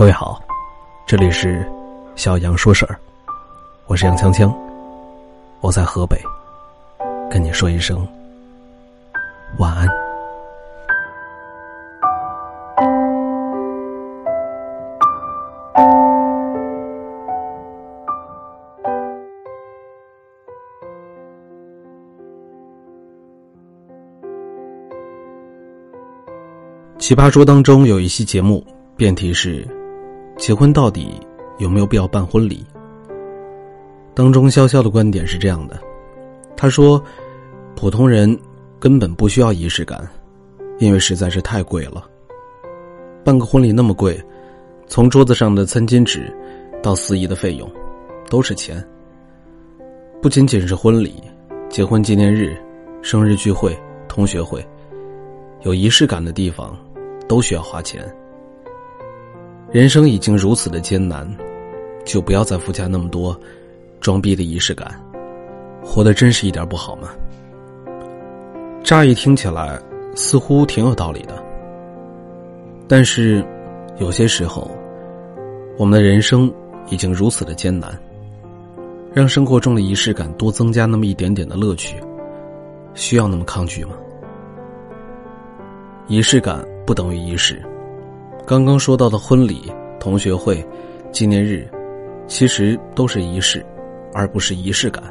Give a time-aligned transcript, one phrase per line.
[0.00, 0.42] 各位好，
[1.06, 1.62] 这里是
[2.16, 2.98] 小杨说事儿，
[3.86, 4.50] 我是杨锵锵，
[5.60, 6.18] 我在河北，
[7.30, 8.08] 跟你说一声
[9.58, 9.86] 晚安。
[26.98, 28.64] 奇葩说当中有一期节目，
[28.96, 29.68] 辩题是。
[30.40, 31.20] 结婚到底
[31.58, 32.64] 有没有必要办婚礼？
[34.14, 35.78] 当中潇潇的观点是这样的，
[36.56, 37.00] 他说
[37.76, 38.36] ：“普通人
[38.78, 40.08] 根本不需要仪式感，
[40.78, 42.08] 因为实在是太贵了。
[43.22, 44.18] 办个婚礼那么贵，
[44.86, 46.34] 从桌子上的餐巾纸
[46.82, 47.70] 到司仪的费用，
[48.30, 48.82] 都是钱。
[50.22, 51.22] 不仅仅是婚礼、
[51.68, 52.56] 结婚纪念日、
[53.02, 53.78] 生日聚会、
[54.08, 54.66] 同学会，
[55.64, 56.74] 有仪式感的地方，
[57.28, 58.02] 都需要花钱。”
[59.72, 61.24] 人生已经如此的艰难，
[62.04, 63.38] 就不要再附加那么多
[64.00, 65.00] 装逼的仪式感，
[65.80, 67.10] 活得真实一点不好吗？
[68.82, 69.80] 乍一听起来
[70.16, 71.40] 似乎挺有道理的，
[72.88, 73.46] 但是
[73.98, 74.68] 有些时候，
[75.78, 76.52] 我们的人生
[76.88, 77.96] 已经如此的艰难，
[79.14, 81.94] 让生活中的仪式感多增加那么一点点的乐趣，
[82.94, 83.92] 需要那么抗拒吗？
[86.08, 87.62] 仪式感不等于仪式。
[88.50, 90.66] 刚刚说到的婚礼、同学会、
[91.12, 91.70] 纪念日，
[92.26, 93.64] 其实都是仪式，
[94.12, 95.04] 而不是仪式感。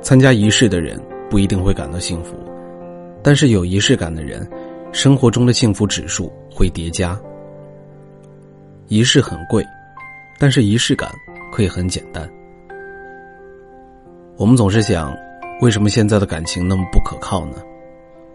[0.00, 0.96] 参加仪式的人
[1.28, 2.36] 不一定会感到幸福，
[3.24, 4.48] 但是有仪式感的人，
[4.92, 7.20] 生活中的幸福指数会叠加。
[8.86, 9.66] 仪式很贵，
[10.38, 11.10] 但是仪式感
[11.52, 12.30] 可以很简单。
[14.36, 15.12] 我们总是想，
[15.60, 17.56] 为什么现在的感情那么不可靠呢？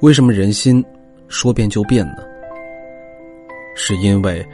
[0.01, 0.83] 为什么人心
[1.29, 2.23] 说变就变呢？
[3.81, 4.45] 是因为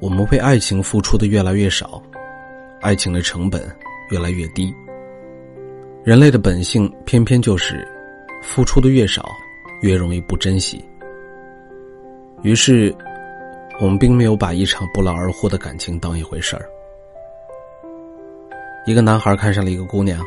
[0.00, 2.02] 我们为爱情付出的越来越少，
[2.80, 3.62] 爱情的成本
[4.10, 4.74] 越来越低。
[6.02, 7.86] 人类的本性偏偏就是
[8.42, 9.28] 付出的越少，
[9.82, 10.82] 越容易不珍惜。
[12.42, 12.92] 于是，
[13.80, 16.66] 我们并没有把一场不劳而获的感情当一回事儿。
[18.86, 20.24] 一个男孩看上了一个姑娘，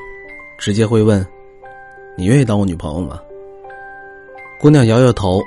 [0.60, 1.26] 直接会问
[2.16, 3.20] ：“你愿意当我女朋友吗？”
[4.62, 5.42] 姑娘摇摇头，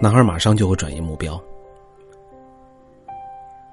[0.00, 1.38] 男孩马上就会转移目标。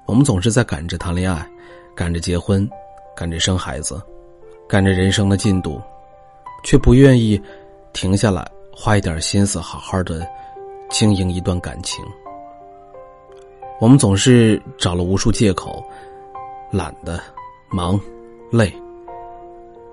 [0.04, 1.48] 我们总是在赶着谈恋爱，
[1.94, 2.68] 赶着结婚，
[3.14, 4.02] 赶着生孩子，
[4.68, 5.80] 赶着人生的进度，
[6.64, 7.40] 却不愿意
[7.92, 10.26] 停下来，花一点心思，好好的
[10.90, 12.04] 经营一段感情。
[13.80, 15.82] 我们总是找了无数借口，
[16.70, 17.20] 懒得、
[17.70, 17.98] 忙、
[18.50, 18.72] 累。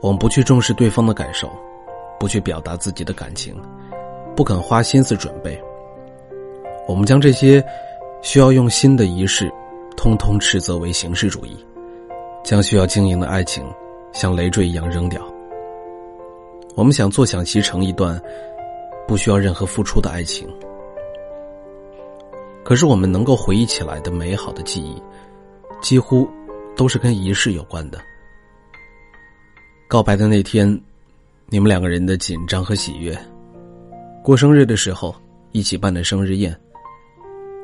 [0.02, 1.50] 我们不去重视对方的感受，
[2.20, 3.56] 不去表达自己的感情，
[4.36, 5.62] 不肯花心思准备。
[6.88, 7.64] 我们将这些
[8.22, 9.52] 需要用心的仪式。
[10.00, 11.54] 通通斥责为形式主义，
[12.42, 13.66] 将需要经营的爱情
[14.14, 15.22] 像累赘一样扔掉。
[16.74, 18.18] 我们想坐享其成一段
[19.06, 20.48] 不需要任何付出的爱情，
[22.64, 24.96] 可是我们能够回忆起来的美好的记忆，
[25.82, 26.26] 几乎
[26.78, 28.00] 都是跟仪式有关的。
[29.90, 30.66] 告白的那天，
[31.48, 33.14] 你们两个人的紧张和喜悦；
[34.24, 35.14] 过生日的时候，
[35.52, 36.54] 一起办的生日宴；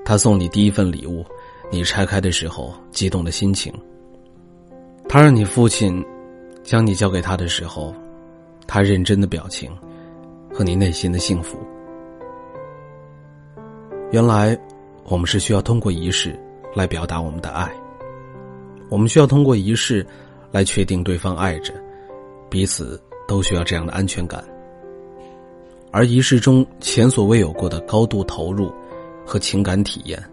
[0.03, 1.25] 他送你第一份礼物。
[1.72, 3.74] 你拆开的时候，激动的心情；
[5.09, 6.03] 他让你父亲
[6.64, 7.94] 将你交给他的时候，
[8.68, 9.70] 他认真的表情
[10.53, 11.58] 和你内心的幸福。
[14.12, 14.58] 原来，
[15.03, 16.40] 我们是需要通过仪式
[16.74, 17.70] 来表达我们的爱。
[18.88, 20.06] 我们需要通过仪式
[20.52, 21.74] 来确定对方爱着，
[22.50, 24.42] 彼此都需要这样的安全感。
[25.92, 28.72] 而仪式中前所未有过的高度投入
[29.26, 30.24] 和情感体验。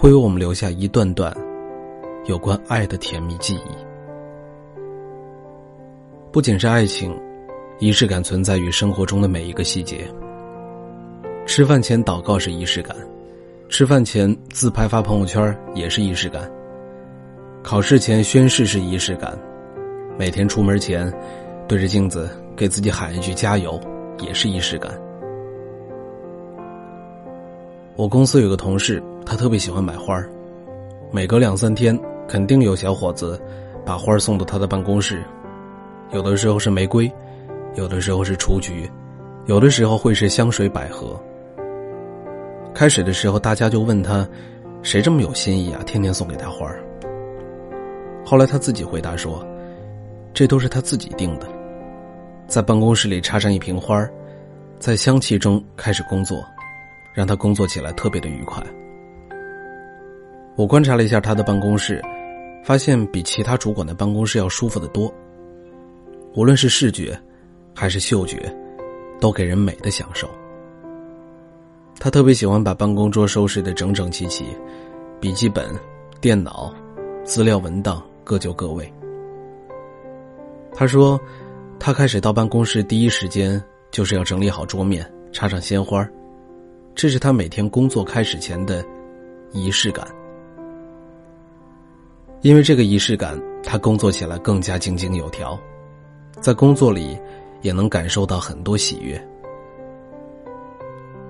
[0.00, 1.36] 会为我们留下一段段
[2.26, 3.70] 有关爱的甜蜜记忆。
[6.30, 7.12] 不仅是爱情，
[7.80, 10.08] 仪式感存在于生活中的每一个细节。
[11.46, 12.96] 吃饭前祷告是仪式感，
[13.68, 16.48] 吃饭前自拍发朋友圈也是仪式感。
[17.64, 19.36] 考试前宣誓是仪式感，
[20.16, 21.12] 每天出门前
[21.66, 23.80] 对着镜子给自己喊一句加油
[24.20, 24.92] 也是仪式感。
[27.96, 29.02] 我公司有个同事。
[29.28, 30.26] 他特别喜欢买花儿，
[31.12, 31.96] 每隔两三天，
[32.26, 33.38] 肯定有小伙子
[33.84, 35.22] 把花儿送到他的办公室。
[36.12, 37.12] 有的时候是玫瑰，
[37.74, 38.90] 有的时候是雏菊，
[39.44, 41.20] 有的时候会是香水百合。
[42.72, 44.26] 开始的时候，大家就问他
[44.80, 45.82] ：“谁这么有心意啊？
[45.84, 46.82] 天天送给他花儿。”
[48.24, 49.46] 后来他自己回答说
[50.32, 51.46] ：“这都是他自己定的。”
[52.48, 54.10] 在办公室里插上一瓶花儿，
[54.78, 56.42] 在香气中开始工作，
[57.12, 58.64] 让他工作起来特别的愉快。
[60.58, 62.02] 我观察了一下他的办公室，
[62.64, 65.08] 发现比其他主管的办公室要舒服得多。
[66.34, 67.16] 无论是视觉，
[67.72, 68.52] 还是嗅觉，
[69.20, 70.28] 都给人美的享受。
[72.00, 74.46] 他特别喜欢把办公桌收拾的整整齐齐，
[75.20, 75.70] 笔记本、
[76.20, 76.74] 电脑、
[77.22, 78.92] 资料文档各就各位。
[80.74, 81.20] 他说，
[81.78, 83.62] 他开始到办公室第一时间
[83.92, 86.04] 就是要整理好桌面，插上鲜花，
[86.96, 88.84] 这是他每天工作开始前的
[89.52, 90.04] 仪式感。
[92.40, 95.58] 因为这个仪式感，他工作起来更加井井有条，
[96.40, 97.18] 在工作里
[97.62, 99.20] 也能感受到很多喜悦。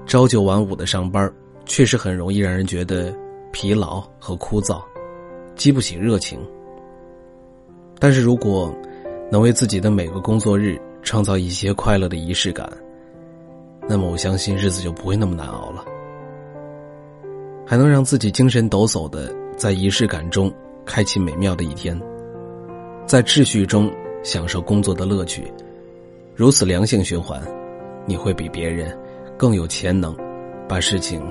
[0.04, 1.32] 朝九晚五的上班，
[1.64, 3.14] 确实很容易让人觉得
[3.52, 4.82] 疲劳和枯燥，
[5.54, 6.38] 激不起热情。
[7.98, 8.74] 但是如果
[9.30, 12.70] 能为自己的每个工作日创造一些快乐的仪式感，
[13.88, 15.82] 那么我相信日子就不会那么难熬了，
[17.66, 20.52] 还能让自己精神抖擞的在仪式感中
[20.88, 22.00] 开启美妙的一天，
[23.04, 23.92] 在秩序中
[24.24, 25.52] 享受工作的乐趣，
[26.34, 27.42] 如此良性循环，
[28.06, 28.96] 你会比别人。
[29.36, 30.16] 更有潜能，
[30.68, 31.22] 把事情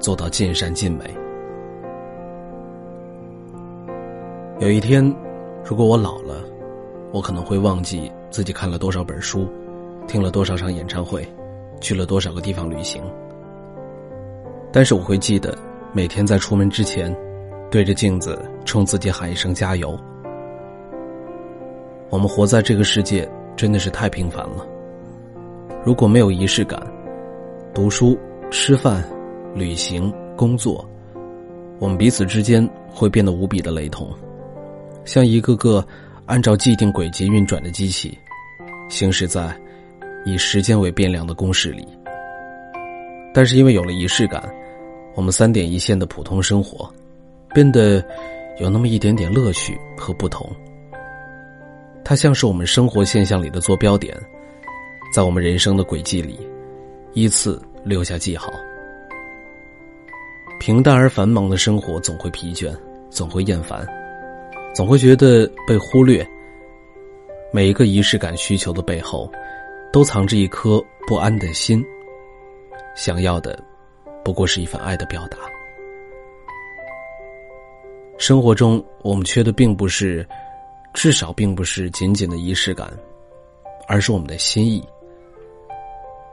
[0.00, 1.04] 做到尽善尽美。
[4.58, 5.04] 有一天，
[5.64, 6.42] 如果我老了，
[7.12, 9.46] 我可能会忘记自己看了多少本书，
[10.08, 11.24] 听了多少场演唱会，
[11.80, 13.00] 去了多少个地方旅行。
[14.72, 15.56] 但是我会记得，
[15.92, 17.16] 每天在出门之前，
[17.72, 19.98] 对着镜子冲自己喊一声加油。
[22.10, 23.26] 我们活在这个世界
[23.56, 24.66] 真的是太平凡了，
[25.82, 26.78] 如果没有仪式感。
[27.74, 28.18] 读书、
[28.50, 29.02] 吃饭、
[29.54, 30.86] 旅行、工作，
[31.78, 34.06] 我们彼此之间会变得无比的雷同，
[35.06, 35.82] 像一个个
[36.26, 38.18] 按照既定轨迹运转的机器，
[38.90, 39.58] 行驶在
[40.26, 41.88] 以时间为变量的公式里。
[43.32, 44.46] 但是因为有了仪式感，
[45.14, 46.92] 我们三点一线的普通生活，
[47.54, 48.04] 变得
[48.58, 50.50] 有那么一点点乐趣和不同。
[52.04, 54.16] 它像是我们生活现象里的坐标点，
[55.14, 56.38] 在我们人生的轨迹里。
[57.14, 58.50] 依次留下记号。
[60.58, 62.74] 平淡而繁忙的生活总会疲倦，
[63.10, 63.86] 总会厌烦，
[64.74, 66.26] 总会觉得被忽略。
[67.52, 69.30] 每一个仪式感需求的背后，
[69.92, 71.84] 都藏着一颗不安的心。
[72.96, 73.62] 想要的，
[74.24, 75.36] 不过是一份爱的表达。
[78.22, 80.24] 生活中，我们缺的并不是，
[80.94, 82.88] 至少并不是仅仅的仪式感，
[83.88, 84.80] 而是我们的心意。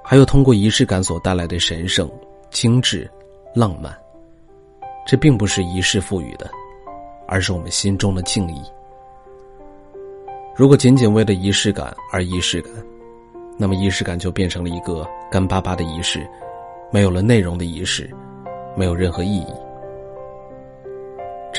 [0.03, 2.07] 还有通过仪式感所带来的神圣、
[2.51, 3.09] 精致、
[3.56, 3.91] 浪漫，
[5.07, 6.47] 这并不是仪式赋予的，
[7.27, 8.62] 而是我们心中的敬意。
[10.56, 12.71] 如果仅仅为了仪式感而仪式感，
[13.57, 16.24] 那么仪式感就变成了一个干巴巴的仪式，
[16.91, 18.07] 没有了内容的仪式，
[18.77, 19.53] 没有任何意义。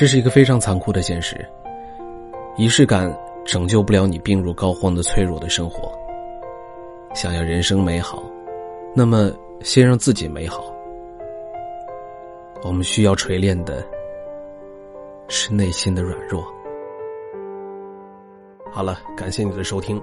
[0.01, 1.47] 这是一个非常残酷的现实。
[2.57, 3.15] 仪式感
[3.45, 5.91] 拯救不了你病入膏肓的脆弱的生活。
[7.13, 8.23] 想要人生美好。
[8.95, 9.31] 那么，
[9.61, 10.73] 先让自己美好。
[12.63, 13.85] 我们需要锤炼的
[15.27, 16.43] 是内心的软弱。
[18.71, 20.01] 好了，感谢你的收听。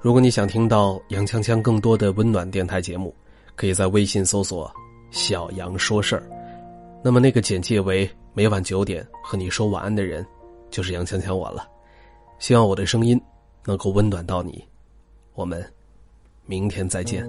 [0.00, 3.14] 如果你想听到杨锵锵更多的温暖电台节目，
[3.56, 4.72] 可以在微信搜索
[5.12, 6.22] “小杨说事儿”。
[7.06, 10.24] 那么，那个简介为每晚九点和你说晚安的人，
[10.70, 11.68] 就是杨锵锵我了。
[12.38, 13.20] 希望我的声音
[13.66, 14.64] 能够温暖到你。
[15.34, 15.62] 我们
[16.46, 17.28] 明天再见。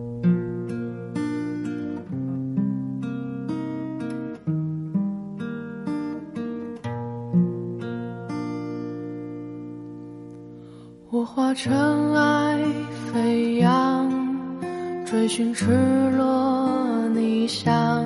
[11.09, 12.63] 我化尘埃
[13.11, 14.09] 飞扬，
[15.05, 15.65] 追寻赤
[16.11, 18.05] 裸逆翔，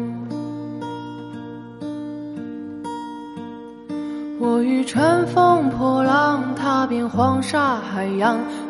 [4.51, 8.37] 我欲乘风破浪，踏遍黄沙海洋，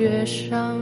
[0.00, 0.24] 月。
[0.24, 0.78] 上。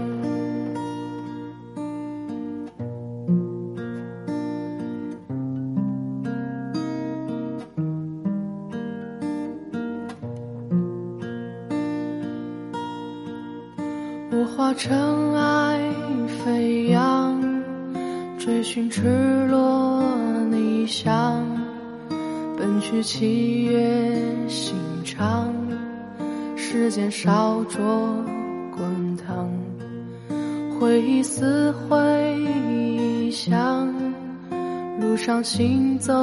[14.30, 15.80] 我化尘埃
[16.44, 17.42] 飞扬，
[18.38, 19.02] 追寻赤
[19.48, 20.00] 裸
[20.48, 21.44] 逆翔，
[22.56, 25.52] 奔去七月心肠，
[26.56, 28.24] 时间烧灼，
[30.78, 33.92] 回忆撕回响，
[35.00, 36.14] 路上行走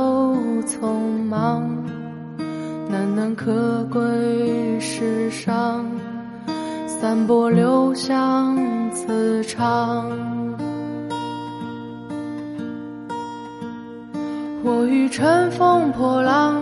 [0.66, 1.68] 匆忙，
[2.90, 5.86] 难能可贵世上。
[6.88, 8.58] 散播留香
[8.92, 10.10] 磁场。
[14.64, 16.62] 我欲乘风破浪，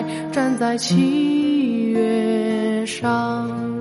[0.31, 3.80] 站在七月上。